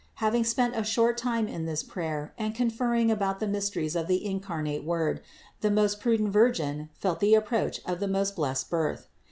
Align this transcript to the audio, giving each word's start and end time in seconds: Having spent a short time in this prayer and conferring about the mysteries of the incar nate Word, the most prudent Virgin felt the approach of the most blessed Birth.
Having 0.15 0.45
spent 0.45 0.75
a 0.75 0.83
short 0.83 1.15
time 1.15 1.47
in 1.47 1.65
this 1.67 1.83
prayer 1.83 2.33
and 2.35 2.55
conferring 2.55 3.11
about 3.11 3.39
the 3.39 3.45
mysteries 3.45 3.95
of 3.95 4.07
the 4.07 4.23
incar 4.25 4.63
nate 4.63 4.83
Word, 4.83 5.21
the 5.59 5.69
most 5.69 5.99
prudent 5.99 6.29
Virgin 6.31 6.89
felt 6.95 7.19
the 7.19 7.35
approach 7.35 7.79
of 7.85 7.99
the 7.99 8.07
most 8.07 8.35
blessed 8.35 8.67
Birth. 8.71 9.05